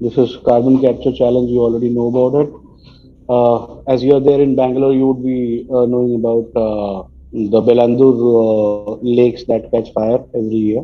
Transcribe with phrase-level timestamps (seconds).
[0.00, 1.50] this is carbon capture challenge.
[1.50, 2.50] You already know about it.
[3.28, 7.60] Uh, as you are there in Bangalore, you would be uh, knowing about uh, the
[7.60, 10.82] Bellandur uh, lakes that catch fire every year.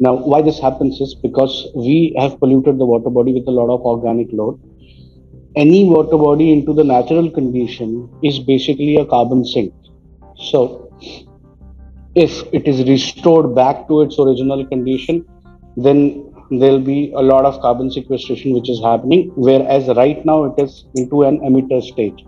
[0.00, 3.72] Now, why this happens is because we have polluted the water body with a lot
[3.72, 4.60] of organic load.
[5.56, 9.72] Any water body into the natural condition is basically a carbon sink.
[10.36, 10.92] So,
[12.16, 15.24] if it is restored back to its original condition,
[15.76, 19.32] then there'll be a lot of carbon sequestration which is happening.
[19.34, 22.24] Whereas right now it is into an emitter stage.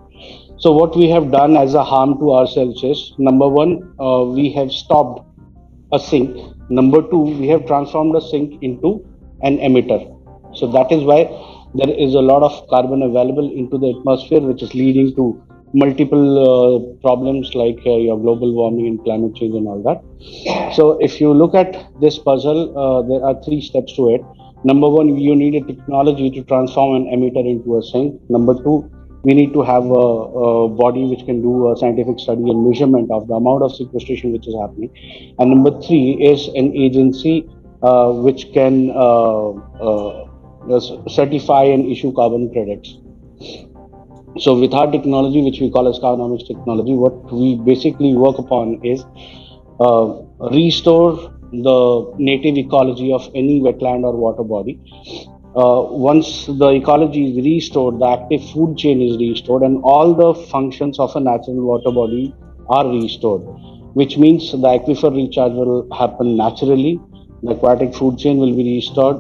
[0.59, 4.51] So, what we have done as a harm to ourselves is number one, uh, we
[4.52, 5.27] have stopped
[5.93, 6.37] a sink.
[6.71, 9.05] Number two, we have transformed a sink into
[9.43, 10.01] an emitter.
[10.57, 11.24] So, that is why
[11.74, 15.43] there is a lot of carbon available into the atmosphere, which is leading to
[15.83, 20.01] multiple uh, problems like uh, your global warming and climate change and all that.
[20.75, 24.23] So, if you look at this puzzle, uh, there are three steps to it.
[24.65, 28.21] Number one, you need a technology to transform an emitter into a sink.
[28.30, 28.91] Number two,
[29.23, 30.07] we need to have a,
[30.46, 34.33] a, body which can do a scientific study and measurement of the amount of sequestration
[34.33, 34.90] which is happening.
[35.38, 37.49] And number three is an agency
[37.83, 40.27] uh, which can uh, uh,
[41.09, 42.99] certify and issue carbon credits.
[44.38, 48.84] So with our technology, which we call as Carbonomics technology, what we basically work upon
[48.84, 49.04] is
[49.80, 50.15] uh,
[50.52, 54.78] restore the native ecology of any wetland or water body.
[55.56, 60.34] Uh, once the ecology is restored, the active food chain is restored, and all the
[60.48, 62.34] functions of a natural water body
[62.68, 63.40] are restored,
[63.95, 67.00] which means the aquifer recharge will happen naturally,
[67.43, 69.16] the aquatic food chain will be restored,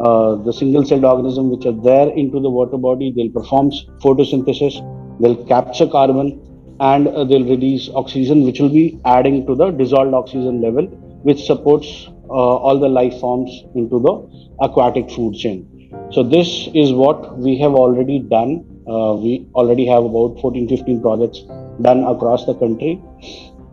[0.00, 3.70] uh, the single celled organisms which are there into the water body, they'll perform
[4.02, 4.74] photosynthesis,
[5.20, 6.40] they'll capture carbon,
[6.80, 10.86] and uh, they'll release oxygen, which will be adding to the dissolved oxygen level,
[11.22, 15.66] which supports uh, all the life forms into the aquatic food chain.
[16.12, 18.64] So this is what we have already done.
[18.86, 21.40] Uh, we already have about 14, 15 projects
[21.82, 23.02] done across the country.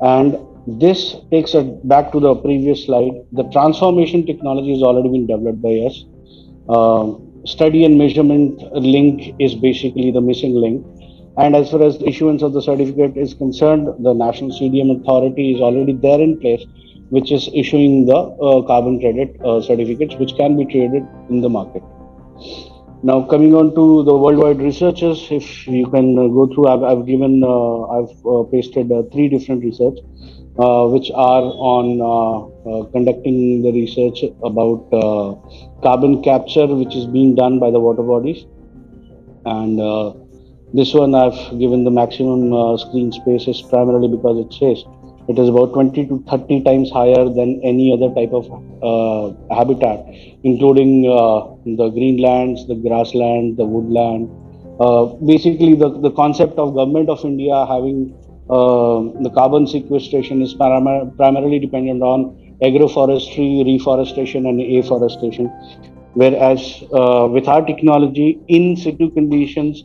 [0.01, 3.11] And this takes us back to the previous slide.
[3.33, 6.05] The transformation technology has already been developed by us.
[6.69, 7.13] Uh,
[7.45, 10.85] study and measurement link is basically the missing link.
[11.37, 15.55] And as far as the issuance of the certificate is concerned, the National CDM Authority
[15.55, 16.63] is already there in place,
[17.09, 21.49] which is issuing the uh, carbon credit uh, certificates, which can be traded in the
[21.49, 21.83] market.
[23.05, 27.05] Now coming on to the worldwide researchers, if you can uh, go through, I've, I've
[27.05, 29.97] given, uh, I've uh, pasted uh, three different research,
[30.59, 31.43] uh, which are
[31.73, 34.89] on uh, conducting the research about
[35.81, 38.45] carbon capture, which is being done by the water bodies.
[39.45, 39.79] And
[40.73, 44.83] this one I've given the maximum screen space is primarily because it says
[45.29, 48.45] it is about 20 to 30 times higher than any other type of
[48.83, 50.05] uh, habitat,
[50.43, 54.29] including uh, the greenlands, the grassland, the woodland.
[54.81, 60.53] Uh, basically, the, the concept of government of India having uh, the carbon sequestration is
[60.55, 65.51] param- primarily dependent on agroforestry, reforestation, and afforestation.
[66.13, 69.83] Whereas uh, with our technology, in situ conditions,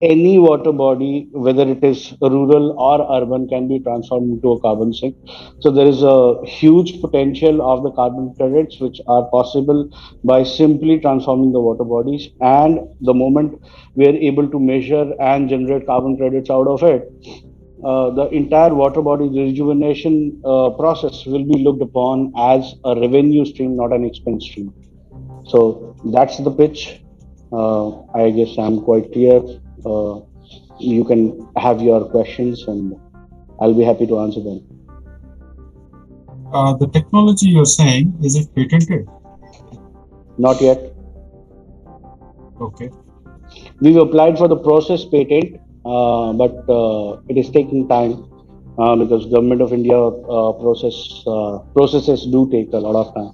[0.00, 4.92] any water body, whether it is rural or urban, can be transformed into a carbon
[4.92, 5.16] sink.
[5.60, 9.88] So there is a huge potential of the carbon credits which are possible
[10.22, 12.28] by simply transforming the water bodies.
[12.40, 13.60] And the moment
[13.96, 17.02] we are able to measure and generate carbon credits out of it,
[17.84, 23.44] uh, the entire water body rejuvenation uh, process will be looked upon as a revenue
[23.44, 24.72] stream, not an expense stream.
[25.46, 27.00] So that's the pitch.
[27.52, 29.40] Uh, I guess I'm quite clear
[29.86, 30.20] uh,
[30.78, 32.94] you can have your questions and
[33.60, 34.64] I'll be happy to answer them.
[36.52, 39.08] Uh, the technology you're saying, is it patented?
[40.38, 40.94] Not yet.
[42.60, 42.90] Okay.
[43.80, 48.24] We've applied for the process patent, but uh, it is taking time
[48.78, 51.22] uh, because government of India uh, process
[51.74, 53.32] processes do take a lot of time.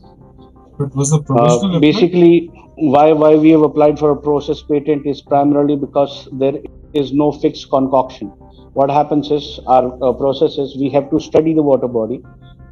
[0.79, 5.21] But was the provisional basically why why we have applied for a process patent is
[5.23, 6.55] primarily because there
[6.93, 8.29] is no fixed concoction.
[8.73, 12.23] What happens is our uh, process is we have to study the water body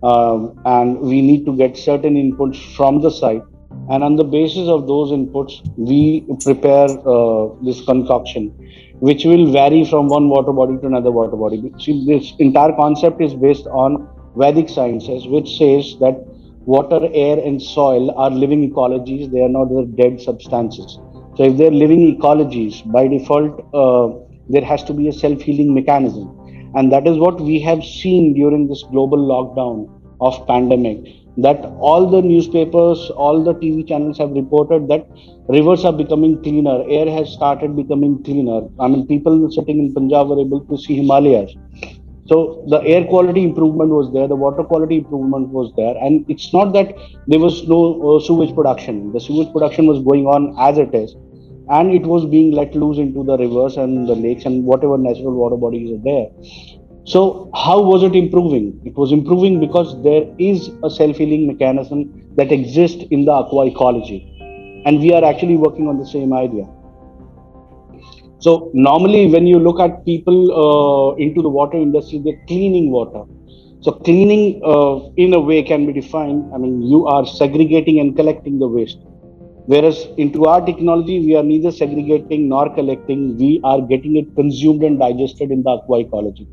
[0.03, 3.43] um, and we need to get certain inputs from the site.
[3.91, 8.53] And on the basis of those inputs we prepare uh, this concoction
[9.09, 13.21] which will vary from one water body to another water body See, this entire concept
[13.21, 16.17] is based on vedic sciences which says that
[16.65, 19.31] water, air, and soil are living ecologies.
[19.31, 20.99] They are not dead substances.
[21.37, 25.75] So, if they're living ecologies, by default, uh, there has to be a self healing
[25.75, 26.39] mechanism.
[26.75, 29.91] And that is what we have seen during this global lockdown
[30.21, 31.22] of pandemic.
[31.39, 35.07] That all the newspapers, all the TV channels have reported that
[35.49, 38.69] rivers are becoming cleaner, air has started becoming cleaner.
[38.79, 41.55] I mean, people sitting in Punjab were able to see Himalayas.
[42.27, 46.53] So the air quality improvement was there, the water quality improvement was there, and it's
[46.53, 46.95] not that
[47.27, 49.13] there was no uh, sewage production.
[49.13, 51.17] The sewage production was going on as it is,
[51.69, 55.33] and it was being let loose into the rivers and the lakes and whatever natural
[55.33, 56.29] water bodies are there.
[57.05, 58.81] So how was it improving?
[58.85, 64.21] It was improving because there is a self-healing mechanism that exists in the aqua ecology,
[64.87, 66.69] and we are actually working on the same idea.
[68.39, 73.25] So normally, when you look at people uh, into the water industry, they're cleaning water.
[73.81, 76.53] So cleaning, uh, in a way, can be defined.
[76.55, 78.99] I mean, you are segregating and collecting the waste.
[79.67, 83.39] Whereas into our technology, we are neither segregating nor collecting.
[83.39, 86.49] We are getting it consumed and digested in the aqua ecology.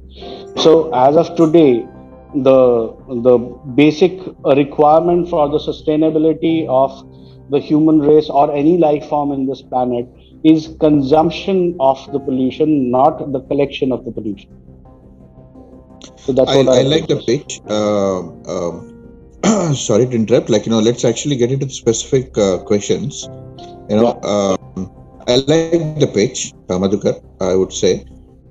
[0.58, 1.88] So as of today,
[2.36, 2.94] the
[3.28, 3.38] the
[3.76, 7.04] basic requirement for the sustainability of
[7.50, 10.08] the human race or any life form in this planet
[10.44, 14.50] is consumption of the pollution, not the collection of the pollution.
[16.18, 17.60] So that's I, what I, I like the pitch.
[17.68, 18.89] Uh, um,
[19.76, 20.50] sorry to interrupt.
[20.50, 23.28] Like you know, let's actually get into the specific uh, questions.
[23.90, 24.92] You know, um,
[25.28, 27.22] I like the pitch, uh, Madhukar.
[27.42, 28.06] I would say.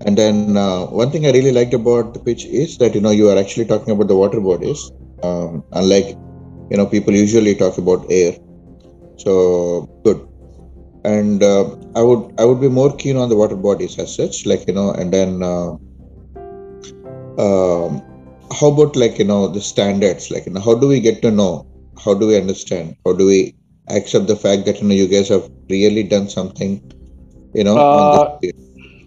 [0.07, 3.11] And then uh, one thing I really liked about the pitch is that you know
[3.11, 4.93] you are actually talking about the water bodies,
[5.23, 6.17] um, unlike
[6.71, 8.35] you know people usually talk about air.
[9.17, 10.29] So good
[11.05, 11.65] and uh,
[11.95, 14.75] i would i would be more keen on the water bodies as such like you
[14.75, 15.71] know and then uh,
[17.45, 18.03] um,
[18.59, 20.31] how about like you know the standards?
[20.31, 21.67] Like you know how do we get to know?
[22.05, 22.97] How do we understand?
[23.05, 23.55] How do we
[23.91, 26.73] accept the fact that you know you guys have really done something
[27.55, 28.39] you know uh,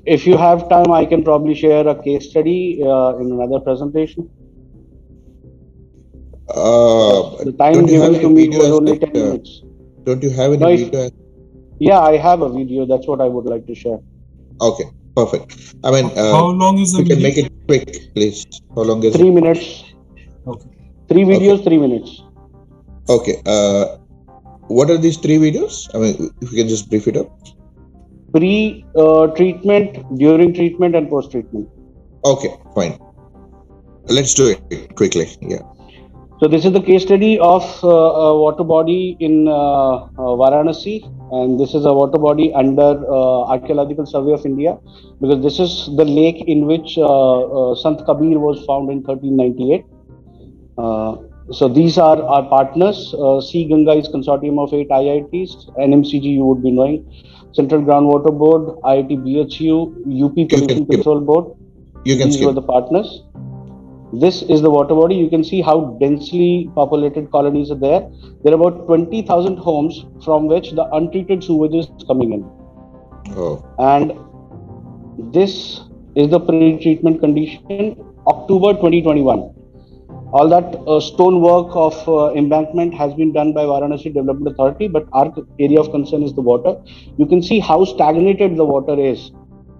[0.06, 4.30] if you have time i can probably share a case study uh, in another presentation.
[6.50, 9.62] Uh, the time given to me was only 10 uh, minutes.
[10.04, 11.10] don't you have any no, video
[11.80, 12.86] yeah, I have a video.
[12.86, 13.98] That's what I would like to share.
[14.62, 14.84] Okay,
[15.16, 15.76] perfect.
[15.84, 17.04] I mean, uh, how long is the?
[17.04, 18.46] You can make it quick, please.
[18.76, 19.32] How long is three it?
[19.32, 19.94] minutes?
[20.48, 20.70] Okay.
[21.10, 21.64] Three videos, okay.
[21.64, 22.24] three minutes.
[23.10, 23.42] Okay.
[23.46, 23.98] Uh,
[24.68, 25.90] what are these three videos?
[25.94, 27.30] I mean, if you can just brief it up.
[28.34, 31.68] Pre-treatment, uh, during treatment, and post-treatment.
[32.24, 32.98] Okay, fine.
[34.06, 35.28] Let's do it quickly.
[35.42, 35.64] Yeah.
[36.42, 41.04] So this is the case study of uh, a water body in uh, uh, Varanasi,
[41.32, 44.80] and this is a water body under uh, Archaeological Survey of India,
[45.22, 49.86] because this is the lake in which uh, uh, Sant Kabir was found in 1398.
[51.54, 53.14] so these are our partners.
[53.48, 57.06] cGanga is consortium of eight IITs, NMCG you would be knowing,
[57.52, 59.78] Central Groundwater Board, IIT BHU,
[60.26, 61.56] UP Pollution Control Board.
[62.04, 62.48] You can these skip.
[62.48, 63.22] were the partners
[64.14, 65.16] this is the water body.
[65.16, 68.10] You can see how densely populated colonies are there.
[68.44, 72.44] There are about 20,000 homes from which the untreated sewage is coming in.
[73.38, 73.64] Oh.
[73.80, 74.14] And
[75.34, 75.82] this
[76.16, 79.56] is the pre-treatment condition, October 2021.
[80.34, 85.08] All that uh, stonework of uh, embankment has been done by Varanasi Development Authority, but
[85.12, 86.82] our area of concern is the water.
[87.18, 89.32] You can see how stagnated the water is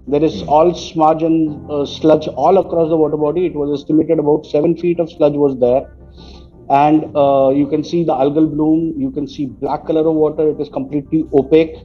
[0.06, 3.46] there is all smudge and uh, sludge all across the water body.
[3.46, 5.96] It was estimated about seven feet of sludge was there.
[6.70, 8.94] And uh, you can see the algal bloom.
[8.96, 10.50] You can see black color of water.
[10.50, 11.76] It is completely opaque.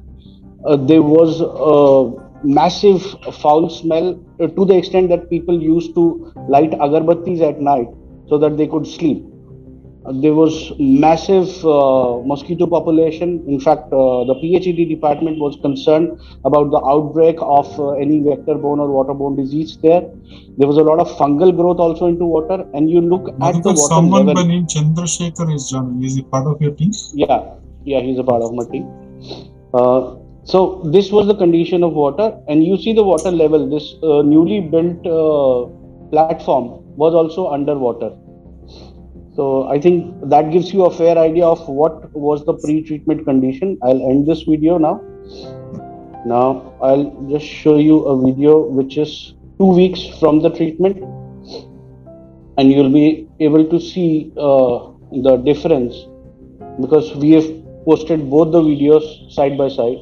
[0.66, 3.04] Uh, there was a massive
[3.36, 7.88] foul smell uh, to the extent that people used to light agarbattis at night
[8.28, 9.24] so that they could sleep
[10.12, 13.44] there was massive uh, mosquito population.
[13.48, 18.80] In fact, uh, the PHED department was concerned about the outbreak of uh, any vector-borne
[18.80, 20.10] or waterborne disease there.
[20.58, 23.70] There was a lot of fungal growth also into water, and you look at the
[23.70, 24.44] water someone level.
[24.44, 26.04] Someone named Chandrasekhar is joining.
[26.04, 26.92] Is he part of your team?
[27.14, 28.88] Yeah, yeah, he's a part of my team.
[29.74, 33.70] Uh, so this was the condition of water, and you see the water level.
[33.70, 35.68] This uh, newly built uh,
[36.12, 38.16] platform was also underwater
[39.38, 43.78] so I think that gives you a fair idea of what was the pre-treatment condition.
[43.84, 45.00] I'll end this video now.
[46.26, 50.98] Now I'll just show you a video which is two weeks from the treatment
[52.58, 54.90] and you'll be able to see uh,
[55.28, 55.96] the difference
[56.82, 57.48] because we have
[57.86, 60.00] posted both the videos side by side.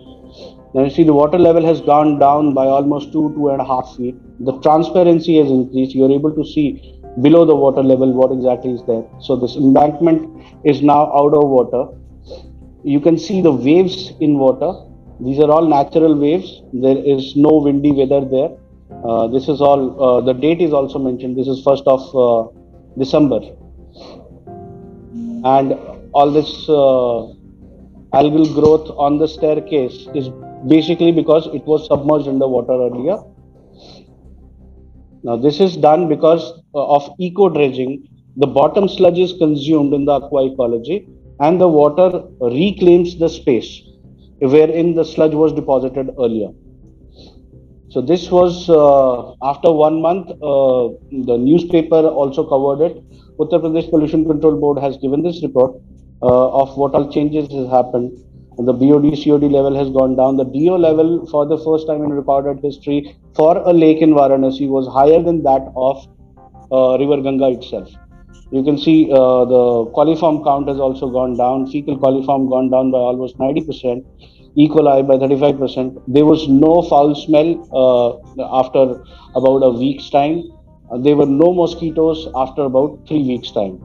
[0.74, 3.66] Now you see the water level has gone down by almost two, two and a
[3.66, 4.16] half feet.
[4.40, 5.94] The transparency has increased.
[5.94, 9.04] You're able to see below the water level what exactly is there?
[9.20, 11.88] So this embankment is now out of water.
[12.84, 14.74] You can see the waves in water.
[15.20, 16.62] These are all natural waves.
[16.74, 18.52] There is no windy weather there.
[19.04, 21.38] Uh, this is all uh, the date is also mentioned.
[21.38, 22.52] This is first of uh,
[22.98, 23.40] december.
[25.44, 25.74] And
[26.14, 27.34] all this uh,
[28.20, 30.30] algal growth on the staircase is
[30.68, 33.18] basically because it was submerged underwater earlier.
[35.28, 36.44] Now, this is done because
[36.76, 38.08] uh, of eco dredging.
[38.38, 41.08] The bottom sludge is consumed in the aqua ecology,
[41.40, 43.82] and the water reclaims the space
[44.40, 46.50] wherein the sludge was deposited earlier.
[47.90, 50.30] So this was uh, after one month.
[50.30, 50.94] Uh,
[51.32, 52.96] the newspaper also covered it.
[53.40, 55.82] Uttar Pradesh Pollution Control Board has given this report
[56.22, 58.12] uh, of what all changes has happened.
[58.58, 60.38] The BOD COD level has gone down.
[60.38, 64.70] The DO level, for the first time in recorded history, for a lake in Varanasi
[64.70, 66.08] was higher than that of
[66.72, 67.90] uh, River Ganga itself.
[68.52, 71.68] You can see uh, the coliform count has also gone down.
[71.68, 74.06] Fecal coliform gone down by almost 90%.
[74.58, 74.70] E.
[74.70, 76.02] coli by 35%.
[76.08, 79.04] There was no foul smell uh, after
[79.36, 80.44] about a week's time.
[80.90, 83.82] Uh, there were no mosquitoes after about three weeks' time.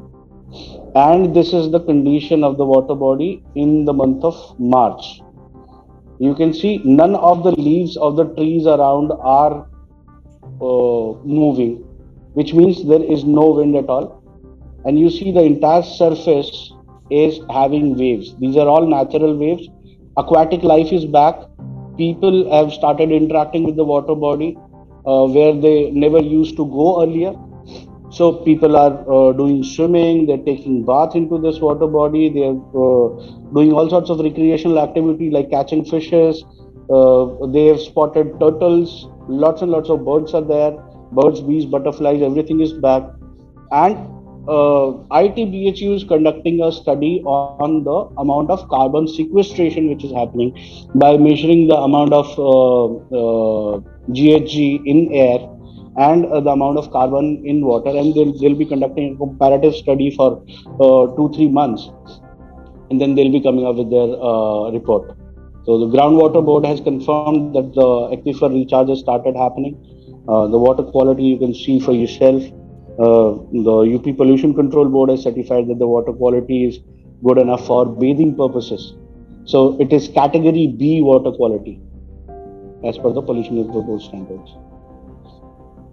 [0.95, 5.21] And this is the condition of the water body in the month of March.
[6.19, 9.67] You can see none of the leaves of the trees around are
[10.61, 11.77] uh, moving,
[12.35, 14.23] which means there is no wind at all.
[14.85, 16.73] And you see the entire surface
[17.11, 18.35] is having waves.
[18.39, 19.69] These are all natural waves
[20.17, 21.37] aquatic life is back
[21.97, 24.57] people have started interacting with the water body
[25.07, 27.33] uh, where they never used to go earlier
[28.11, 33.09] so people are uh, doing swimming they're taking bath into this water body they're uh,
[33.55, 36.45] doing all sorts of recreational activity like catching fishes.
[36.91, 39.09] Uh, they have spotted turtles.
[39.29, 40.73] Lots and lots of birds are there.
[41.13, 43.03] Birds bees butterflies everything is back.
[43.73, 43.97] And
[44.49, 50.53] uh, ITBHU is conducting a study on the amount of carbon sequestration which is happening
[50.95, 52.85] by measuring the amount of uh,
[53.21, 55.39] uh, GHG in air
[55.97, 59.75] and uh, the amount of carbon in water and they'll, they'll be conducting a comparative
[59.75, 60.43] study for
[60.81, 61.91] uh, two three months
[62.91, 65.17] and then they'll be coming up with their uh, report
[65.65, 69.75] so the groundwater board has confirmed that the aquifer recharge has started happening
[70.27, 72.43] the water quality you can see for yourself
[73.01, 73.33] uh,
[73.67, 76.81] the UP Pollution Control Board has certified that the water quality is
[77.25, 78.95] good enough for bathing purposes.
[79.45, 81.81] So it is category B water quality
[82.85, 84.51] as per the pollution control standards.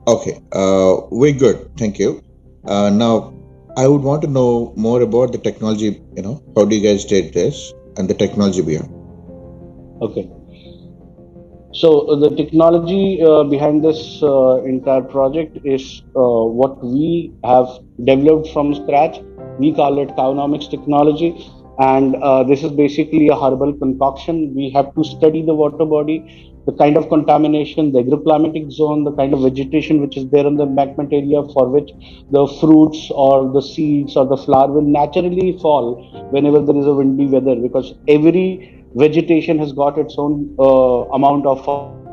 [0.07, 1.69] Okay, uh, very good.
[1.77, 2.23] Thank you.
[2.65, 3.33] Uh, now,
[3.75, 6.01] I would want to know more about the technology.
[6.15, 8.89] You know, how do you guys did this and the technology behind?
[10.01, 10.29] Okay.
[11.73, 17.67] So uh, the technology uh, behind this uh, entire project is uh, what we have
[18.05, 19.19] developed from scratch.
[19.59, 21.35] We call it Cownomics technology,
[21.79, 22.15] and
[22.49, 24.55] this is basically a herbal concoction.
[24.55, 29.13] We have to study the water body, the kind of contamination, the agroclimatic zone, the
[29.13, 31.91] kind of vegetation which is there in the embankment area for which
[32.29, 35.85] the fruits or the seeds or the flower will naturally fall
[36.31, 41.45] whenever there is a windy weather because every vegetation has got its own uh, amount
[41.45, 41.63] of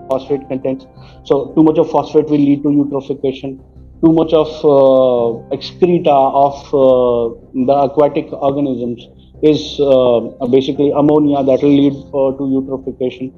[0.09, 0.87] phosphate content.
[1.25, 3.59] So too much of phosphate will lead to eutrophication.
[4.05, 9.09] Too much of uh, excreta of uh, the aquatic organisms
[9.43, 13.33] is uh, basically ammonia that will lead uh, to eutrophication.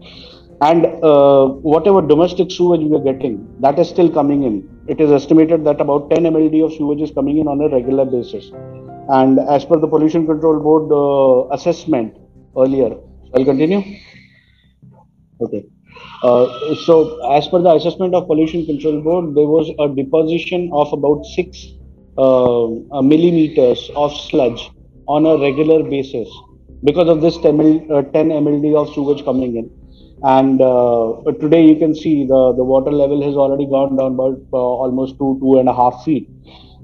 [0.62, 4.68] And uh, whatever domestic sewage we are getting, that is still coming in.
[4.88, 8.06] It is estimated that about 10 mld of sewage is coming in on a regular
[8.06, 8.50] basis.
[9.08, 12.16] And as per the Pollution Control Board assessment
[12.56, 12.96] earlier,
[13.34, 13.82] I'll continue.
[15.40, 15.66] Okay.
[16.22, 20.92] Uh, so, as per the assessment of Pollution Control Board, there was a deposition of
[20.92, 21.66] about six
[22.16, 24.70] uh, millimeters of sludge
[25.06, 26.28] on a regular basis
[26.84, 29.70] because of this 10, uh, 10 mld of sewage coming in.
[30.22, 34.32] And uh, today you can see the, the water level has already gone down by
[34.52, 36.28] uh, almost two, two and a half feet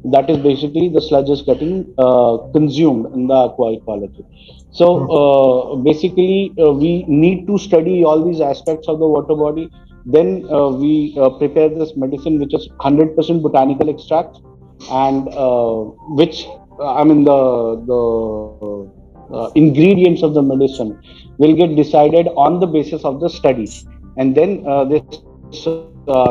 [0.04, 4.24] that is basically the sludge is getting uh, consumed in the aqua ecology.
[4.72, 9.70] So uh, basically, uh, we need to study all these aspects of the water body.
[10.04, 14.38] Then uh, we uh, prepare this medicine, which is 100% botanical extract,
[14.90, 15.74] and uh,
[16.16, 16.46] which
[16.82, 21.00] I mean the the ingredients of the medicine
[21.38, 23.70] will get decided on the basis of the study,
[24.16, 25.02] and then this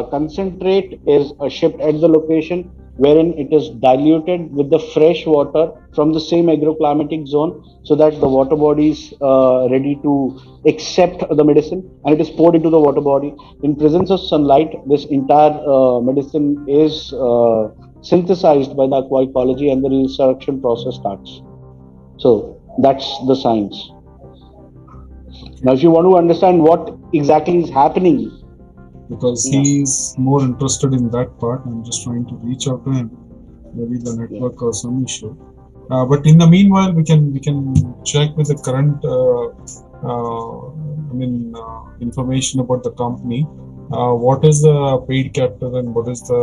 [0.09, 6.11] concentrate is shipped at the location wherein it is diluted with the fresh water from
[6.13, 11.43] the same agroclimatic zone so that the water body is uh, ready to accept the
[11.43, 13.33] medicine and it is poured into the water body.
[13.63, 17.69] In presence of sunlight, this entire uh, medicine is uh,
[18.01, 21.41] synthesized by the aqua ecology and the resurrection process starts.
[22.17, 23.91] So that's the science.
[25.63, 28.41] Now, if you want to understand what exactly is happening
[29.11, 29.59] because yeah.
[29.59, 31.61] he's more interested in that part.
[31.65, 33.07] I'm just trying to reach out to him.
[33.73, 34.67] Maybe the network yeah.
[34.67, 35.35] or some issue.
[35.89, 37.57] Uh, but in the meanwhile, we can we can
[38.03, 39.47] check with the current uh,
[40.09, 40.69] uh,
[41.11, 43.41] I mean uh, information about the company.
[43.91, 44.77] Uh, what is the
[45.09, 46.41] paid capital and what is the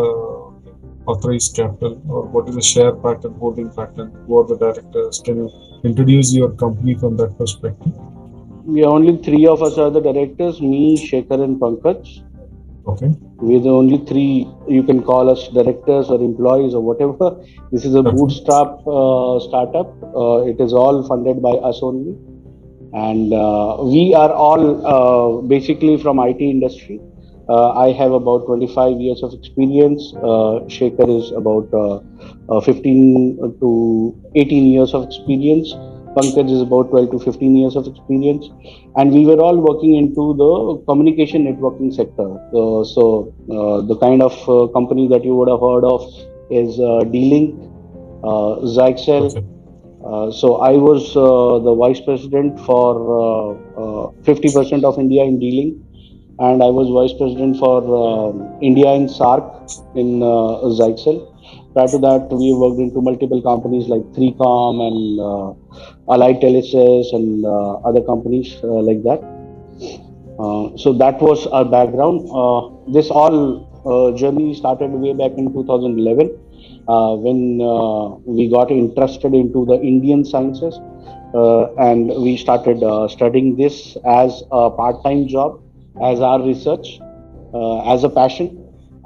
[1.06, 4.12] authorized capital or what is the share pattern, holding pattern?
[4.26, 5.22] Who are the directors?
[5.24, 5.50] Can you
[5.84, 7.94] introduce your company from that perspective?
[8.68, 12.06] We only three of us are the directors, me, Shekhar and Pankaj.
[12.86, 13.14] Okay.
[13.40, 17.28] We're the only three, you can call us directors or employees or whatever.
[17.72, 18.10] This is a Okay.
[18.10, 19.96] bootstrap uh, startup.
[20.14, 22.14] Uh, it is all funded by us only.
[22.92, 24.62] And uh, we are all
[24.94, 27.00] uh, basically from IT industry.
[27.48, 30.12] Uh, I have about 25 years of experience.
[30.16, 32.00] Uh, Shekhar is about uh,
[32.52, 35.72] uh, 15 to 18 years of experience.
[36.18, 38.48] Pankaj is about 12 to 15 years of experience.
[38.96, 42.28] And we were all working into the communication networking sector.
[42.48, 46.02] Uh, so, uh, the kind of uh, company that you would have heard of
[46.50, 47.54] is uh, D-Link,
[48.24, 49.44] uh, Zyxel,
[50.04, 55.40] uh, so I was uh, the vice president for uh, uh, 50% of India in
[55.40, 55.76] D-Link,
[56.38, 59.44] and I was vice president for um India in SAARC
[59.96, 61.18] in uh, Zyxel.
[61.78, 67.46] Prior to that, we worked into multiple companies like 3Com and uh, Allied Telesis and
[67.46, 69.22] uh, other companies uh, like that.
[70.40, 72.26] Uh, so that was our background.
[72.34, 76.36] Uh, this all uh, journey started way back in 2011
[76.88, 77.62] uh, when
[78.26, 80.80] we got interested into the Indian sciences
[81.78, 85.62] and we started studying this as a part-time job,
[86.02, 86.98] as our research,
[87.86, 88.57] as a passion.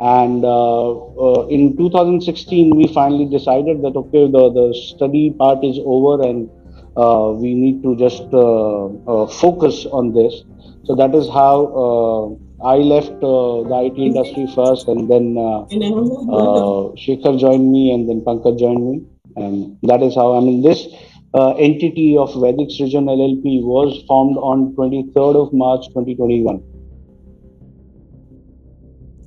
[0.02, 5.78] And uh, uh, in 2016, we finally decided that okay, the, the study part is
[5.84, 6.50] over and
[6.96, 10.42] uh, we need to just uh, uh, focus on this.
[10.84, 11.54] So that is how
[11.84, 17.92] uh, I left uh, the IT industry first, and then uh, uh, Shekhar joined me,
[17.92, 19.06] and then Pankaj joined me,
[19.36, 20.86] and that is how I mean this
[21.34, 26.71] uh, entity of Vedic Srijan LLP was formed on 23rd of March 2021.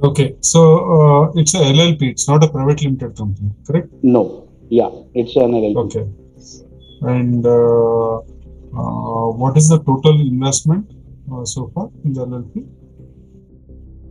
[0.03, 0.35] Okay.
[0.41, 0.61] So
[0.95, 2.01] uh, it's a LLP.
[2.11, 3.89] It's not a private limited company, correct?
[4.03, 5.77] No, yeah, it's an LLP.
[5.85, 6.05] Okay.
[7.01, 10.91] And uh, uh, what is the total investment
[11.31, 12.67] uh, so far in the LLP?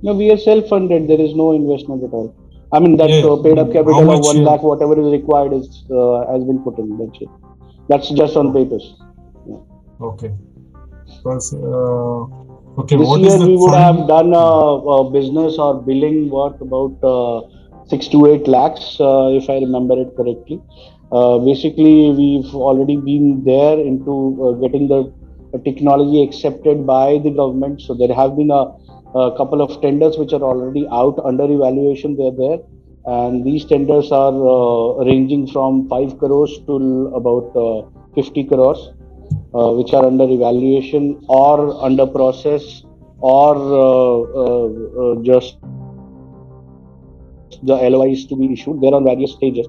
[0.03, 1.09] No, we are self-funded.
[1.09, 2.35] There is no investment at all.
[2.73, 6.33] I mean that Yeah, uh, paid-up capital of one lakh, whatever is required, is uh,
[6.33, 6.99] has been put in.
[6.99, 7.29] That's it.
[7.89, 8.97] That's just on papers.
[10.01, 10.35] Okay.
[11.07, 11.55] Because
[12.79, 13.99] okay, this what year is the we would fund?
[13.99, 14.49] have done a,
[14.97, 17.43] a business or billing worth about uh,
[17.87, 20.61] six to eight lakhs, uh, if I remember it correctly.
[21.13, 25.13] Uh, basically, we've already been there into uh, getting the
[25.53, 27.81] uh, technology accepted by the government.
[27.81, 28.73] So there have been a,
[29.15, 32.17] a couple of tenders which are already out under evaluation.
[32.17, 32.59] They're there,
[33.07, 38.91] and these tenders are uh, ranging from five crores to about uh, 50 crores
[39.55, 42.85] uh, which are under evaluation or under process
[43.21, 44.67] or uh, uh,
[45.03, 45.57] uh, just
[47.63, 48.81] the LOIs to be issued.
[48.81, 49.67] They're on various stages.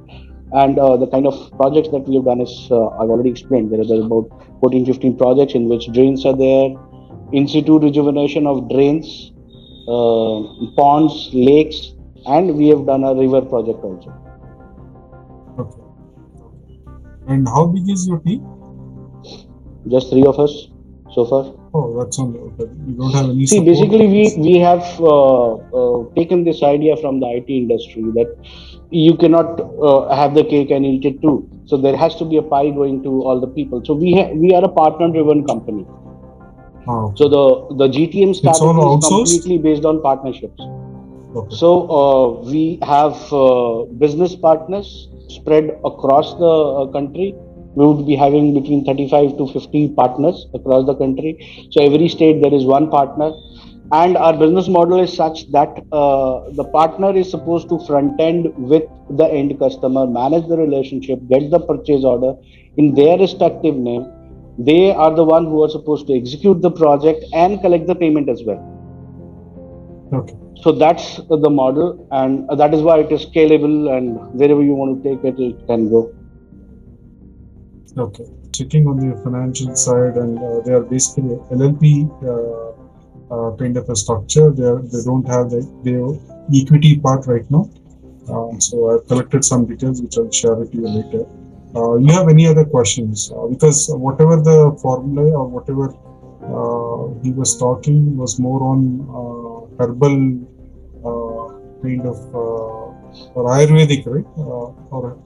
[0.52, 3.72] And uh, the kind of projects that we have done is, I've already explained.
[3.72, 4.28] There are, about
[4.62, 6.76] 14, 15 projects in which drains are there,
[7.32, 9.32] in situ rejuvenation of drains,
[9.86, 11.94] ponds, lakes,
[12.26, 14.14] and we have done a river project also.
[15.60, 15.82] Okay.
[17.28, 18.55] And how big is your team?
[19.90, 20.68] Just three of us
[21.14, 21.54] so far.
[21.74, 22.72] Oh, that's only okay.
[22.88, 23.46] You don't have any.
[23.46, 23.66] See, support?
[23.66, 28.36] basically, we we have uh, uh, taken this idea from the IT industry that
[28.92, 31.50] you cannot uh, have the cake and eat it too.
[31.66, 33.84] So there has to be a pie going to all the people.
[33.86, 35.86] So we ha- we are a partner-driven company.
[36.88, 37.44] Oh, So the
[37.84, 40.62] the GTM strategy is completely based on partnerships.
[40.62, 41.56] okay.
[41.56, 41.70] So
[42.00, 47.34] uh, we have uh, business partners spread across the uh, country.
[47.76, 51.68] We would be having between 35 to 50 partners across the country.
[51.72, 53.32] So every state there is one partner,
[53.92, 58.54] and our business model is such that uh, the partner is supposed to front end
[58.58, 62.34] with the end customer, manage the relationship, get the purchase order
[62.78, 64.12] in their respective name.
[64.58, 68.30] They are the one who are supposed to execute the project and collect the payment
[68.30, 68.64] as well.
[70.14, 70.36] Okay.
[70.62, 73.96] So that's the model, and that is why it is scalable.
[73.96, 76.15] And wherever you want to take it, it can go.
[77.98, 78.26] Okay.
[78.52, 83.90] Checking on the financial side, and uh, they are basically LLP uh, uh, kind of
[83.90, 84.52] a structure.
[84.52, 87.70] They are, they don't have the, the equity part right now.
[88.30, 91.26] Uh, so I've collected some details which I'll share with you later.
[91.76, 93.32] Uh, you have any other questions?
[93.32, 95.94] Uh, because whatever the formula or whatever
[96.44, 98.80] uh, he was talking was more on
[99.10, 100.40] uh, herbal
[101.04, 104.26] uh, kind of or Ayurvedic, right?
[104.38, 105.18] Or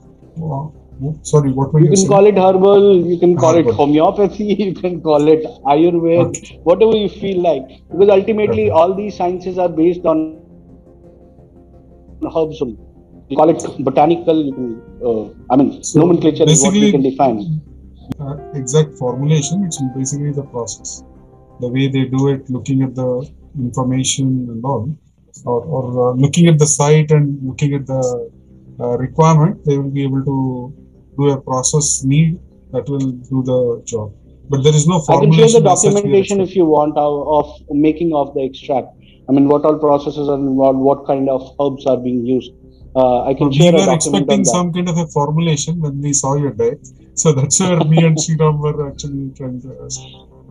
[1.22, 2.08] sorry, what were you you can saying?
[2.12, 2.82] call it herbal,
[3.12, 5.42] you can call it homeopathy, you can call it
[5.74, 6.60] Ayurveda, Okay.
[6.64, 7.66] whatever you feel like.
[7.90, 8.70] Because ultimately, Okay.
[8.70, 10.18] all these sciences are based on
[12.36, 12.60] herbs.
[13.30, 14.68] You call it botanical, you can,
[15.08, 17.38] uh, I mean, So, nomenclature is what we basically- can define.
[18.24, 19.64] uh, exact formulation.
[19.66, 20.90] It's basically the process,
[21.60, 23.10] the way they do it, looking at the
[23.66, 24.82] information and all,
[25.46, 28.02] or, or uh, looking at the site and looking at the
[28.80, 30.36] uh, requirement, they will be able to
[31.20, 32.38] do a process need
[32.72, 33.60] that will do the
[33.92, 34.12] job.
[34.48, 35.48] But there is no I can formulation.
[35.48, 37.50] share the as such we are documentation if you want of,
[37.88, 38.88] making of the extract.
[39.28, 42.52] I mean, what all processes are involved, what kind of herbs are being used.
[42.96, 46.12] Uh, I can we share a were expecting some kind of a formulation when we
[46.12, 46.78] saw your deck.
[47.14, 50.00] So that's where me and Sriram were actually trying to ask.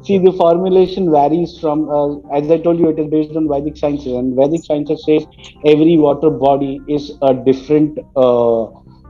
[0.05, 3.75] See, the formulation varies from, uh, as I told you, it is based on Vedic
[3.75, 5.25] sciences, and Vedic sciences says
[5.65, 8.67] every water body is a different uh,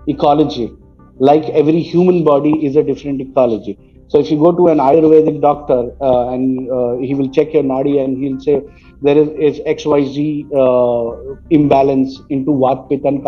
[0.08, 0.72] ecology,
[1.20, 3.78] like every human body is a different ecology.
[4.08, 7.64] So if you go to an Ayurvedic doctor uh, and uh, he will check your
[7.64, 8.62] nadi and he'll say
[9.02, 13.24] there is, is XYZ uh, imbalance into Vat, Pitta, and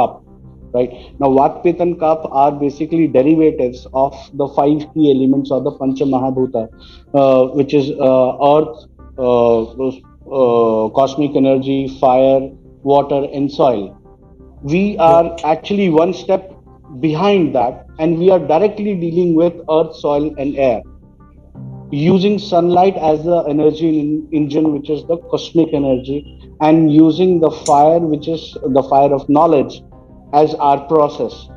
[0.74, 5.72] right now Vat, Pitta, and are basically derivatives of the five key elements of the
[5.72, 6.68] Pancha Mahabhuta,
[7.14, 8.86] uh, which is uh, earth,
[9.20, 12.50] uh, uh, cosmic energy, fire,
[12.82, 13.98] water, and soil.
[14.64, 16.51] We are actually one step
[17.00, 20.82] behind that, and we are directly dealing with earth, soil, and air.
[21.92, 27.52] Using sunlight as the energy in- engine, which is the cosmic energy, and using the
[27.52, 29.82] fire, which is the fire of knowledge,
[30.34, 31.50] as our process,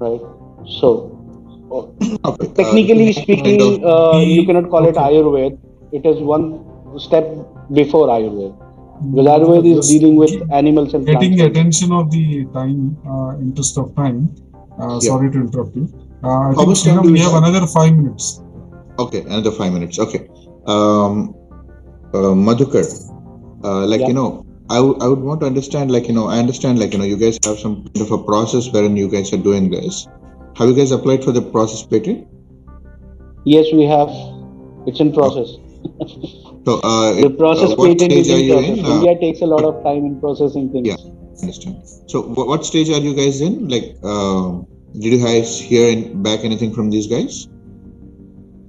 [0.00, 0.20] right?
[0.66, 1.14] So,
[1.70, 2.16] Okay.
[2.24, 5.14] uh, technically kind speaking, uh, you cannot call it okay.
[5.14, 5.58] Ayurveda.
[5.92, 6.64] It is one
[6.98, 7.28] step
[7.72, 8.56] before Ayurveda.
[9.10, 13.78] Because Ayurveda is dealing with animals and getting the attention of the time, uh, interest
[13.78, 14.34] of time.
[14.80, 15.10] Uh, Yeah.
[15.10, 15.88] Sorry to interrupt you.
[16.22, 17.42] Uh, I How think much time do we we have have?
[17.42, 18.42] another five minutes.
[18.98, 19.98] Okay, another five minutes.
[19.98, 20.28] Okay.
[20.66, 21.34] Um,
[22.14, 22.84] uh, Madhukar,
[23.64, 24.08] uh, like, Yeah.
[24.08, 26.92] you know, I would- I would want to understand, like, you know, I understand, like,
[26.92, 29.70] you know, you guys have some kind of a process wherein you guys are doing
[29.70, 30.06] this.
[30.56, 32.26] Have you guys applied for the process patent?
[33.44, 34.10] Yes, we have.
[34.86, 35.56] It's in process.
[36.66, 38.78] So, uh, The process uh, what patent is stage are in you process.
[38.78, 38.84] in?
[38.84, 40.88] Uh, India takes a lot of time in processing things.
[40.88, 40.96] Yeah.
[41.42, 41.82] Understand.
[42.06, 43.68] So, what, what stage are you guys in?
[43.68, 47.48] Like, um, did you guys hear in, back anything from these guys?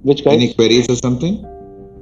[0.02, 0.34] Which guys?
[0.34, 1.44] Any queries or something?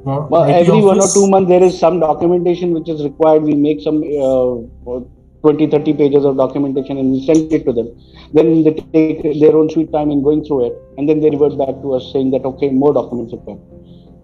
[0.07, 3.43] Uh, Well, IT every one or two months there is some documentation which is required.
[3.43, 5.01] We make some uh,
[5.43, 7.89] 20, 30 pages of documentation and we send it to them.
[8.33, 11.57] Then they take their own sweet time in going through it, and then they revert
[11.57, 13.61] back to us saying that okay, more documents required.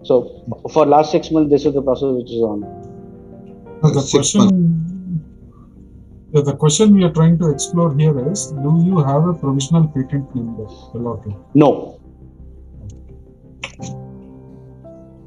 [0.03, 2.63] So for last six months, this is the process which is on.
[3.83, 4.84] Uh, the Six question,
[6.35, 9.87] yeah, the question we are trying to explore here is: Do you have a provisional
[9.87, 11.35] patent number allotted?
[11.53, 11.99] No,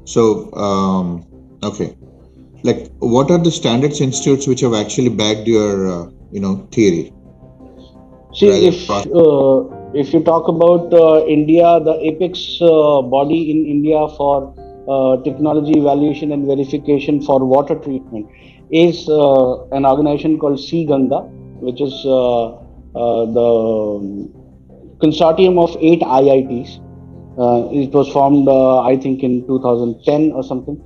[0.09, 1.23] So, um,
[1.61, 1.95] okay.
[2.63, 7.13] Like, what are the standards institutes which have actually backed your, uh, you know, theory?
[8.33, 9.59] See, if uh,
[9.93, 14.53] if you talk about uh, India, the apex uh, body in India for
[14.87, 18.27] uh, technology evaluation and verification for water treatment
[18.71, 21.27] is uh, an organization called cGanga,
[21.61, 24.29] which is uh, uh, the
[24.99, 26.85] consortium of eight IITs.
[27.71, 30.77] It was formed, I think, in 2010 or something,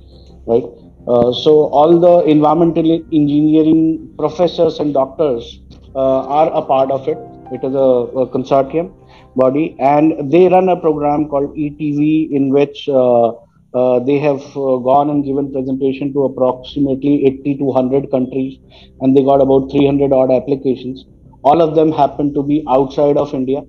[0.46, 0.64] right?
[1.06, 5.60] Uh, so all the environmental engineering professors and doctors
[5.94, 7.18] uh, are a part of it.
[7.52, 7.88] It is a,
[8.22, 8.92] a consortium
[9.36, 13.32] body, and they run a program called ETV, in which uh,
[13.74, 18.58] uh, they have uh, gone and given presentation to approximately 80 to 100 countries,
[19.00, 21.04] and they got about 300 odd applications.
[21.42, 23.62] All of them happen to be outside of India.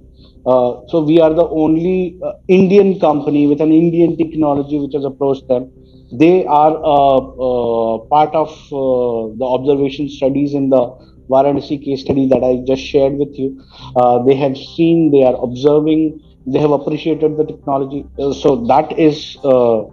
[0.45, 5.03] Uh, so we are the only uh, Indian company with an Indian technology which has
[5.03, 5.71] approached them.
[6.11, 10.83] They are uh, part of the observation studies in the
[11.31, 13.59] Varanasi case study that I just shared with you.
[14.27, 18.05] They have seen, they are observing, they have appreciated the technology.
[18.19, 19.83] Uh, so that is uh,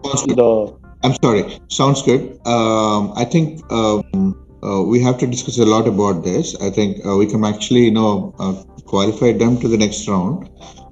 [0.40, 1.58] the I'm sorry.
[1.68, 2.38] Sounds good.
[2.46, 6.54] Um, I think um, uh, we have to discuss a lot about this.
[6.60, 10.48] I think uh, we can actually, you know, uh, qualify them to the next round.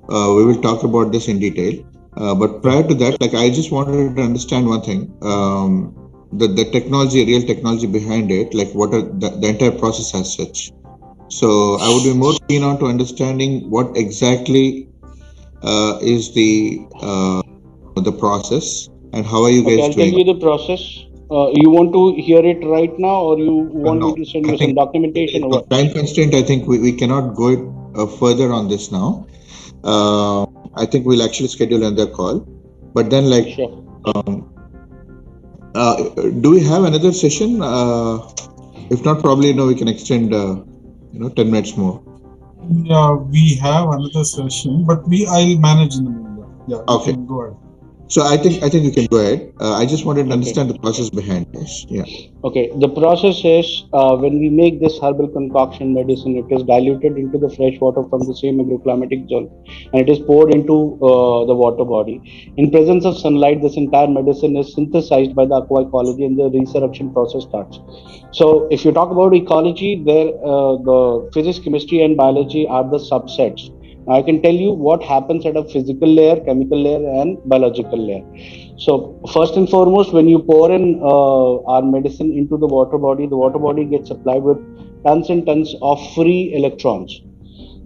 [0.09, 1.87] Uh, we will talk about this in detail.
[2.16, 5.94] Uh, but prior to that, like I just wanted to understand one thing: um,
[6.33, 10.35] the the technology, real technology behind it, like what are the, the entire process as
[10.35, 10.73] such.
[11.29, 14.88] So I would be more keen on to understanding what exactly
[15.62, 17.42] uh, is the uh,
[17.96, 21.07] the process and how are you Okay, guys I'll tell you the process.
[21.31, 24.12] Uh, you want to hear it right now, or you want no.
[24.12, 25.44] me to send I you some documentation?
[25.44, 27.51] Or time constraint i think we, we cannot go
[27.94, 29.27] uh, further on this now.
[29.85, 30.42] Uh,
[30.75, 32.46] I think we'll actually schedule another call.
[32.94, 33.70] But then, like, Sure.
[34.14, 34.53] um,
[35.75, 35.96] uh,
[36.40, 37.62] do we have another session?
[37.62, 38.29] Uh,
[38.90, 40.57] if not, probably you know we can extend, uh,
[41.12, 42.03] you know, ten minutes more.
[42.68, 46.64] Yeah, we have another session, but we I'll manage in the meanwhile.
[46.66, 46.83] Yeah.
[46.88, 47.12] Okay.
[47.12, 47.69] Go ahead.
[48.11, 49.53] So I think I think you can go ahead.
[49.61, 50.38] Uh, I just wanted to Okay.
[50.38, 51.87] understand the process behind this.
[51.88, 52.07] Yeah.
[52.49, 57.18] Okay, the process is uh, when we make this herbal concoction medicine, it is diluted
[57.23, 59.49] into the fresh water from the same agroclimatic zone
[59.92, 60.77] and it is poured into
[61.11, 62.16] uh, the water body.
[62.57, 66.51] In presence of sunlight, this entire medicine is synthesized by the aqua ecology and the
[66.59, 67.79] resurrection process starts.
[68.33, 72.99] So, if you talk about ecology, there uh, the physics, chemistry, and biology are the
[72.99, 73.68] subsets.
[74.07, 77.99] Now, I can tell you what happens at a physical layer, chemical layer, and biological
[77.99, 78.25] layer.
[78.79, 83.27] So first and foremost, when you pour in uh, our medicine into the water body,
[83.27, 84.59] the water body gets supplied with
[85.05, 87.21] tons and tons of free electrons.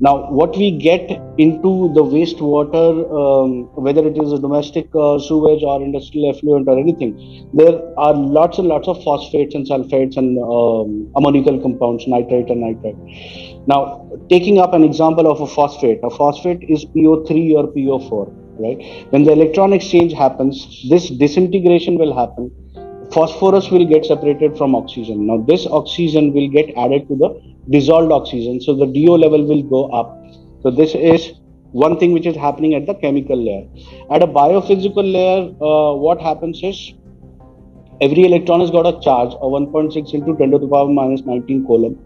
[0.00, 5.62] Now, what we get into the wastewater, um, whether it is a domestic uh, sewage
[5.62, 10.38] or industrial effluent or anything, there are lots and lots of phosphates and sulfates and
[10.38, 12.96] um, ammonical compounds, nitrate and nitrite.
[13.68, 18.78] Now, taking up an example of a phosphate, a phosphate is PO3 or PO4 right?
[19.10, 22.50] When the electron exchange happens this disintegration will happen.
[23.12, 25.26] Phosphorus will get separated from oxygen.
[25.26, 29.62] Now this oxygen will get added to the dissolved oxygen so the do level will
[29.62, 30.20] go up.
[30.62, 31.32] So this is
[31.72, 33.66] one thing which is happening at the chemical layer.
[34.10, 36.94] At a biophysical layer uh, what happens is
[38.00, 41.66] every electron has got a charge of 1.6 into 10 to the power minus 19
[41.66, 41.98] coulomb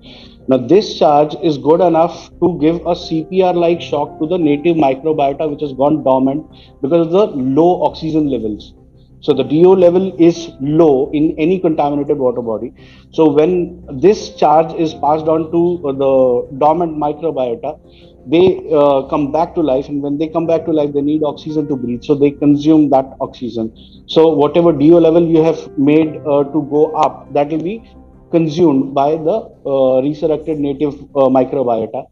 [0.51, 4.77] now, this charge is good enough to give a CPR like shock to the native
[4.77, 6.47] microbiota, which has gone dormant
[6.81, 8.73] because of the low oxygen levels.
[9.21, 12.73] So, the DO level is low in any contaminated water body.
[13.11, 15.63] So, when this charge is passed on to
[16.03, 17.79] the dormant microbiota,
[18.27, 21.23] they uh, come back to life, and when they come back to life, they need
[21.25, 22.03] oxygen to breathe.
[22.03, 23.73] So, they consume that oxygen.
[24.07, 27.83] So, whatever DO level you have made uh, to go up, that will be
[28.31, 32.07] consumed by the uh, resurrected native uh, microbiota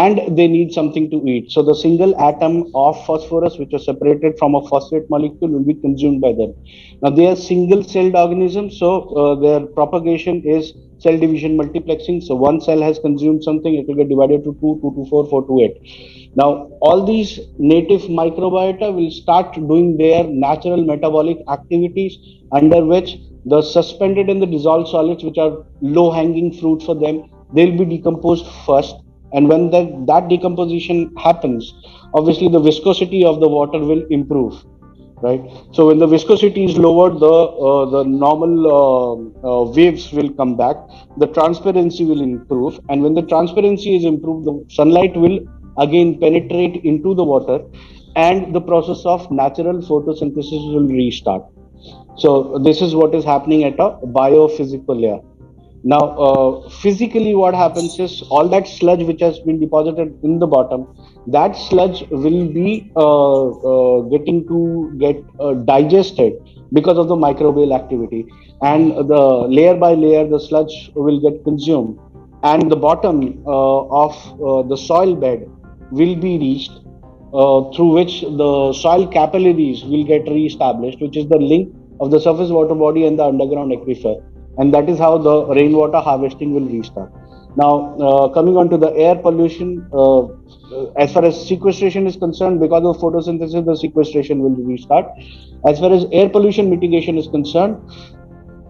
[0.00, 1.50] and they need something to eat.
[1.50, 5.74] So the single atom of phosphorus which is separated from a phosphate molecule will be
[5.74, 6.54] consumed by them.
[7.02, 8.90] Now they are single celled organisms so
[9.22, 12.22] uh, their propagation is cell division multiplexing.
[12.22, 15.28] So one cell has consumed something it will get divided to 2 2 to 4
[15.28, 16.48] 4 to 8 now
[16.80, 22.16] all these native microbiota will start doing their natural metabolic activities
[22.52, 23.10] under which
[23.44, 27.84] the suspended and the dissolved solids which are low hanging fruit for them they'll be
[27.96, 29.01] decomposed first
[29.34, 31.72] and when that, that decomposition happens
[32.14, 34.64] obviously the viscosity of the water will improve
[35.22, 35.40] right?
[35.72, 37.36] So when the viscosity is lowered the
[37.68, 40.76] uh, the normal uh, uh, waves will come back
[41.16, 42.80] the transparency will improve.
[42.88, 45.38] And when the transparency is improved the sunlight will
[45.78, 47.60] again penetrate into the water
[48.16, 51.42] and the process of natural photosynthesis will restart.
[52.16, 55.20] So this is what is happening at a biophysical layer.
[55.84, 60.46] Now, uh, physically, what happens is all that sludge which has been deposited in the
[60.46, 60.86] bottom,
[61.26, 66.34] that sludge will be uh, uh, getting to get uh, digested
[66.72, 68.26] because of the microbial activity,
[68.62, 71.98] and the layer by layer, the sludge will get consumed,
[72.44, 75.50] and the bottom uh, of uh, the soil bed
[75.90, 76.72] will be reached,
[77.74, 82.50] through which the soil capillaries will get re-established, which is the link of the surface
[82.50, 84.22] water body and the underground aquifer
[84.58, 87.10] and that is how the rainwater harvesting will restart
[87.56, 90.22] now uh, coming on to the air pollution uh,
[90.96, 95.06] as far as sequestration is concerned because of photosynthesis the sequestration will restart
[95.68, 97.76] as far as air pollution mitigation is concerned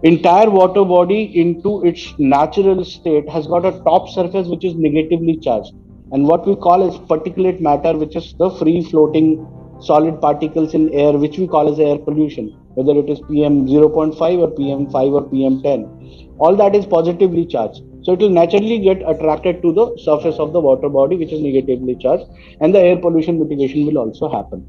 [0.03, 5.37] entire water body into its natural state has got a top surface which is negatively
[5.37, 5.73] charged.
[6.11, 9.47] And what we call as particulate matter which is the free floating
[9.91, 14.45] solid particles in air which we call as air pollution whether it is pm 0.5
[14.45, 18.79] or pm 5 or pm 10 all that is positively charged so it will naturally
[18.79, 22.25] get attracted to the surface of the water body which is negatively charged
[22.59, 24.67] and the air pollution mitigation will also happen.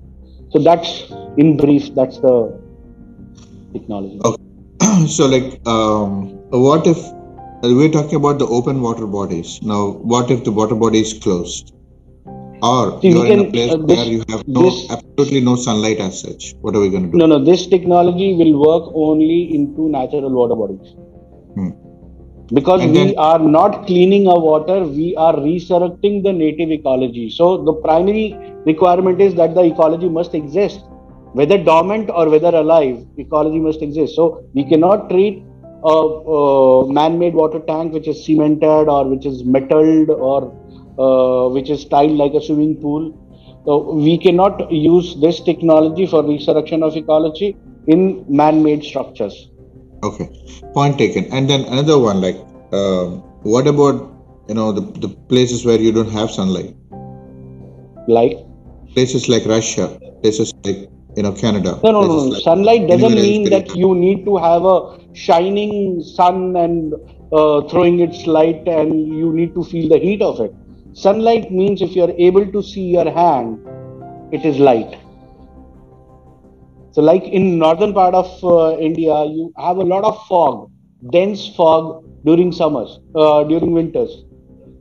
[0.50, 2.56] So that's in brief that's the
[3.72, 4.20] technology.
[4.24, 5.06] Okay.
[5.08, 6.98] so like um, what if
[7.62, 9.60] we're talking about the open water bodies.
[9.62, 11.73] Now what if the water body is closed
[12.62, 15.98] or See, you're in a place uh, where you have no this- absolutely no sunlight
[15.98, 16.54] as such.
[16.60, 17.18] What are we going to do?
[17.18, 20.94] No no this technology will work only into natural water bodies.
[21.56, 21.70] Hmm.
[22.56, 27.30] because And we then- are not cleaning our water we are resurrecting the native ecology.
[27.30, 28.26] So the primary
[28.66, 30.80] requirement is that the ecology must exist.
[31.38, 34.14] Whether dormant or whether alive ecology must exist.
[34.14, 35.42] So we cannot treat
[35.84, 35.96] a,
[36.38, 40.38] a man-made water tank which is cemented or which is metalled or
[40.98, 43.20] uh, which is tiled like a swimming pool.
[43.64, 49.48] So we cannot use this technology for resurrection of ecology in man-made structures.
[50.02, 50.28] Okay,
[50.74, 51.24] point taken.
[51.32, 52.36] And then another one, like,
[52.72, 53.06] uh,
[53.42, 54.12] what about
[54.48, 56.76] you know the, the places where you don't have sunlight?
[58.06, 58.38] Like
[58.92, 61.80] places like Russia, places like you know Canada.
[61.82, 62.16] No, no, no.
[62.16, 66.94] Like sunlight doesn't mean that you need to have a shining sun and
[67.32, 70.54] uh, throwing its light, and you need to feel the heat of it.
[70.94, 73.58] Sunlight means if you are able to see your hand,
[74.32, 74.96] it is light.
[76.92, 80.70] So, like in northern part of uh, India, you have a lot of fog,
[81.10, 84.22] dense fog during summers, uh, during winters.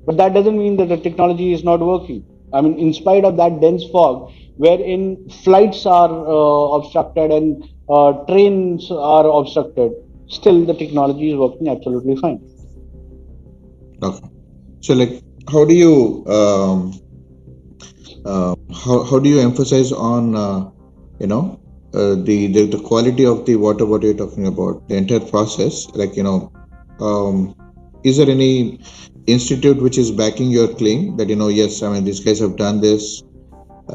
[0.05, 2.23] But that doesn't mean that the technology is not working.
[2.53, 8.11] I mean, in spite of that dense fog, wherein flights are uh, obstructed and uh,
[8.29, 9.93] trains are obstructed,
[10.27, 12.39] still the technology is working absolutely fine.
[14.03, 14.27] Okay.
[14.81, 16.93] So, like, how do you um,
[18.25, 20.69] uh, how how do you emphasize on uh,
[21.19, 21.59] you know
[21.93, 25.87] uh, the, the the quality of the water what you're talking about the entire process?
[25.89, 26.51] Like you know
[26.99, 27.55] um,
[28.03, 28.79] is there any
[29.27, 32.55] institute which is backing your claim that you know yes i mean these guys have
[32.57, 33.23] done this?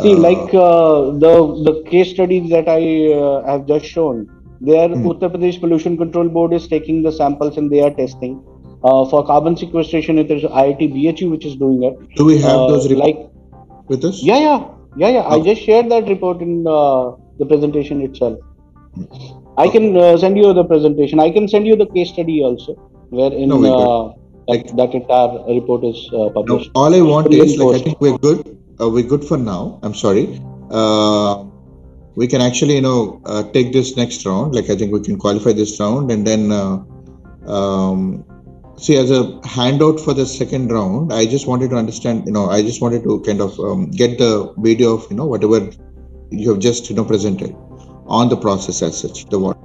[0.02, 1.32] See uh, like uh, the
[1.64, 4.26] the case studies that i uh, have just shown
[4.60, 5.06] there hmm.
[5.06, 8.34] uttar pradesh pollution control board is taking the samples and they are testing
[8.82, 12.90] for carbon sequestration it is iit bhu which is doing it do we have those
[13.04, 13.24] like
[13.88, 14.58] with us yeah yeah
[14.96, 15.40] yeah yeah okay.
[15.40, 18.38] i just shared that report in the presentation itself
[19.56, 22.74] i can send you the presentation i can send you the case study also
[23.10, 24.14] where in no,
[24.48, 26.70] like that entire report is uh, published.
[26.74, 28.58] all I want is like I think we're good.
[28.80, 29.78] Uh, we're good for now.
[29.82, 30.40] I'm sorry.
[30.70, 31.44] Uh,
[32.14, 34.54] we can actually you know uh, take this next round.
[34.54, 36.82] Like I think we can qualify this round and then uh,
[37.46, 38.24] um,
[38.78, 41.12] see as a handout for the second round.
[41.12, 42.26] I just wanted to understand.
[42.26, 45.26] You know, I just wanted to kind of um, get the video of you know
[45.26, 45.70] whatever
[46.30, 47.54] you have just you know presented
[48.06, 49.26] on the process as such.
[49.26, 49.58] The what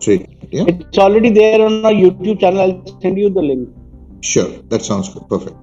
[0.00, 0.48] treatment.
[0.52, 0.64] Yeah.
[0.66, 2.60] It's already there on our YouTube channel.
[2.60, 3.68] I'll send you the link.
[4.22, 5.28] Sure, that sounds good.
[5.28, 5.56] Perfect.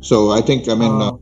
[0.00, 1.12] So I think I mean uh,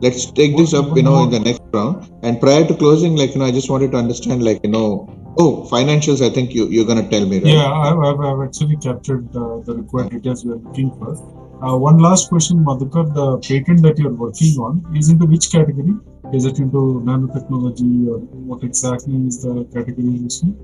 [0.00, 2.10] let's take this up, you know, in the next round.
[2.22, 5.08] And prior to closing, like you know, I just wanted to understand, like you know,
[5.38, 6.24] oh, financials.
[6.28, 7.52] I think you you're gonna tell me, right?
[7.54, 11.14] Yeah, I've, I've, I've actually captured uh, the required details we are looking for.
[11.62, 13.12] Uh, one last question, Madhukar.
[13.14, 15.94] The patent that you're working on is into which category?
[16.32, 18.18] Is it into nanotechnology or
[18.50, 20.54] what exactly is the categorization?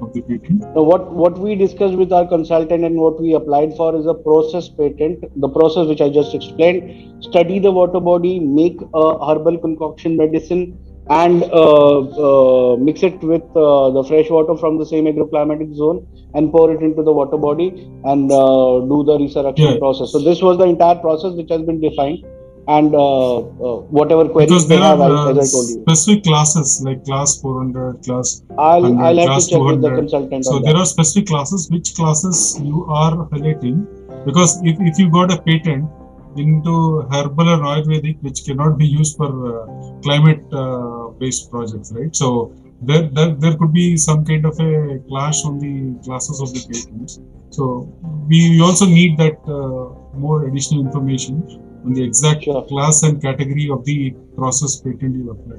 [0.00, 0.62] Of the patent?
[0.74, 4.14] So what, what we discussed with our consultant and what we applied for is a
[4.14, 5.24] process patent.
[5.40, 10.78] The process which I just explained, study the water body, make a herbal concoction medicine
[11.10, 16.06] and uh, uh, mix it with uh, the fresh water from the same agroclimatic zone
[16.34, 17.68] and pour it into the water body
[18.04, 19.78] and uh, do the resurrection yeah.
[19.78, 20.12] process.
[20.12, 22.24] So this was the entire process which has been defined
[22.68, 25.82] and uh, uh, whatever queries because they have, uh, as I told you.
[25.82, 28.42] Specific classes like class 400, class.
[28.58, 30.44] I'll, I'll have to check with the consultant.
[30.44, 30.80] So there that.
[30.80, 31.70] are specific classes.
[31.70, 33.86] Which classes you are highlighting?
[34.26, 35.88] Because if, if you got a patent
[36.36, 42.14] into herbal and ayurvedic, which cannot be used for uh, climate uh, based projects, right?
[42.14, 42.52] So
[42.82, 46.60] there, there, there could be some kind of a clash on the classes of the
[46.60, 47.18] patents.
[47.48, 47.90] So
[48.28, 52.64] we also need that uh, more additional information on the exact sure.
[52.66, 55.58] class and category of the process patent you apply.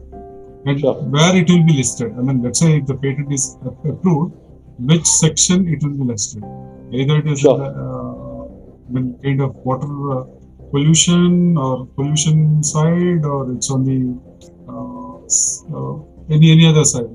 [0.65, 0.95] And sure.
[0.95, 2.11] where it will be listed.
[2.17, 4.33] I mean, let's say if the patent is approved,
[4.77, 6.43] which section it will be listed.
[6.91, 7.61] Either it is sure.
[7.61, 8.29] uh,
[9.23, 10.23] kind of water uh,
[10.71, 13.99] pollution or pollution side, or it's on the
[14.67, 15.17] uh,
[15.75, 17.09] uh any any other side.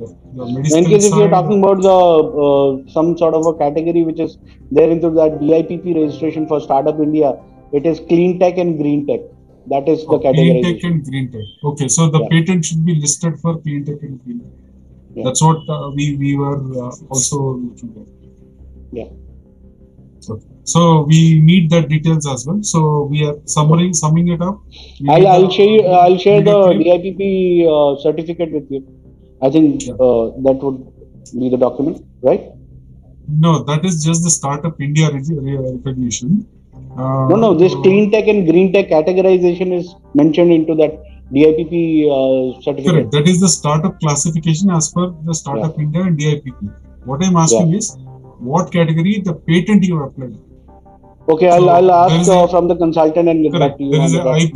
[0.77, 1.99] in case if you're talking about the
[2.45, 4.39] uh, some sort of a category which is
[4.71, 7.37] there into that DIPP registration for Startup India,
[7.73, 9.21] it is clean tech and green tech.
[9.69, 10.61] That is the oh, category.
[10.61, 11.49] Clean tech and green tech.
[11.65, 12.29] Okay, so the yeah.
[12.29, 14.53] patent should be listed for clean tech and green tech.
[15.15, 15.25] Yeah.
[15.25, 18.09] That's what uh, we we were uh, also looking at.
[18.93, 19.09] Yeah.
[20.21, 22.63] So, so we need the details as well.
[22.63, 24.61] So we are summing summing it up.
[25.09, 27.23] I'll, I'll share you, I'll share the DIPP
[27.69, 28.83] uh, certificate with you.
[29.43, 29.95] I think yeah.
[29.95, 30.79] Uh, that would
[31.39, 32.51] be the document, right?
[33.29, 36.47] No, that is just the Startup India recognition.
[36.97, 40.93] Uh, no, no, this clean tech and green tech categorization is mentioned into that
[41.33, 42.93] DIPP uh, certificate.
[42.93, 43.13] Correct.
[43.13, 45.83] That is the startup classification as per the Startup yeah.
[45.83, 46.55] India and DIPP.
[47.05, 47.79] What I'm asking yeah.
[47.79, 47.97] is,
[48.39, 50.39] what category the patent you have applied?
[51.29, 53.73] Okay, so I'll, I'll ask uh, a, from the consultant and get correct.
[53.73, 53.91] back to you.
[53.91, 54.55] There is an IP,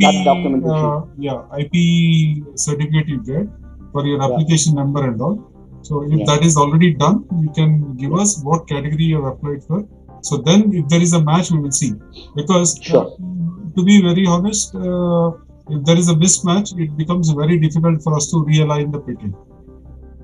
[0.65, 3.47] uh, yeah, IP certificate you get
[3.91, 4.83] for your application yeah.
[4.83, 5.51] number and all.
[5.81, 9.63] So if that is already done, you can give us what category you have applied
[9.63, 9.87] for
[10.21, 11.93] So then, if there is a match, we will see.
[12.35, 13.07] Because Sure.
[13.07, 15.31] uh, to be very honest, uh,
[15.69, 19.35] if there is a mismatch, it becomes very difficult for us to realign the patent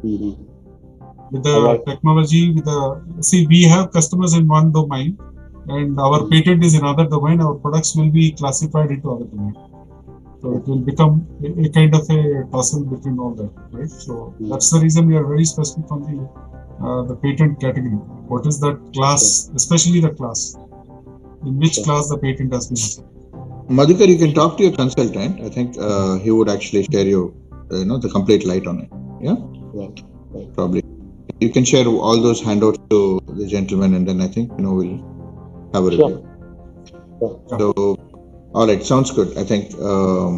[0.04, 0.36] Mhm.
[1.32, 1.86] with the Alright.
[1.86, 2.52] technology.
[2.54, 2.80] With the
[3.22, 5.18] see, we have customers in one domain,
[5.68, 7.42] and our patent is in other domain.
[7.42, 9.56] Our products will be classified into other domain.
[10.42, 13.90] So it will become a, a kind of a tussle between all that, right?
[13.90, 16.18] So that's the reason we are very specific on the
[16.84, 17.98] uh, the patent category.
[18.34, 20.56] What is that class, especially the class,
[21.46, 21.84] in which Sure.
[21.86, 22.78] class the patent has been.
[22.78, 23.10] assigned.
[23.70, 25.42] Madhukar, you can talk to your consultant.
[25.42, 27.34] I think uh, he would actually share you,
[27.72, 28.90] uh, you know, the complete light on it.
[29.22, 29.38] Yeah,
[29.74, 30.54] Right.
[30.54, 30.84] probably.
[31.42, 34.74] You can share all those handouts to the gentleman, and then I think you know
[34.74, 35.00] we'll
[35.74, 36.10] have a Sure.
[36.10, 36.26] review.
[37.20, 37.40] Sure.
[37.60, 37.98] So,
[38.54, 39.38] all right, sounds good.
[39.38, 39.74] I think.
[39.80, 40.36] Um,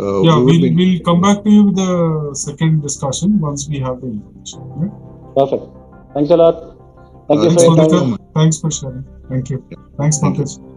[0.00, 3.40] uh, Yeah, we would we'll, be- we'll come back to you with the second discussion
[3.40, 4.60] once we have the information.
[4.82, 4.92] right?
[5.36, 5.64] Perfect.
[6.14, 6.54] Thanks a lot.
[7.28, 7.90] Thank you Uh, for Thanks, your Thank you time.
[7.90, 8.10] so Madhukar.
[8.10, 8.20] much.
[8.34, 9.04] Thanks for sharing.
[9.28, 9.64] Thank you.
[9.98, 10.18] Thanks.
[10.18, 10.71] Pankaj.